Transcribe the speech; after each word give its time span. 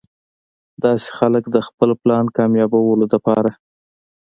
داسې 0.83 1.07
خلک 1.17 1.43
د 1.49 1.57
خپل 1.67 1.89
پلان 2.01 2.25
کاميابولو 2.37 3.05
د 3.11 3.15
پاره 3.25 3.51